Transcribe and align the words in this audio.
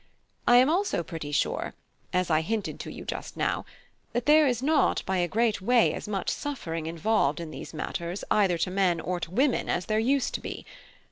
I 0.47 0.55
am 0.57 0.67
also 0.67 1.03
pretty 1.03 1.31
sure, 1.31 1.75
as 2.11 2.31
I 2.31 2.41
hinted 2.41 2.79
to 2.79 2.91
you 2.91 3.05
just 3.05 3.37
now, 3.37 3.65
that 4.13 4.25
there 4.25 4.47
is 4.47 4.63
not 4.63 5.03
by 5.05 5.17
a 5.17 5.27
great 5.27 5.61
way 5.61 5.93
as 5.93 6.07
much 6.07 6.31
suffering 6.31 6.87
involved 6.87 7.39
in 7.39 7.51
these 7.51 7.71
matters 7.71 8.23
either 8.31 8.57
to 8.57 8.71
men 8.71 8.99
or 8.99 9.19
to 9.19 9.29
women 9.29 9.69
as 9.69 9.85
there 9.85 9.99
used 9.99 10.33
to 10.33 10.41
be. 10.41 10.65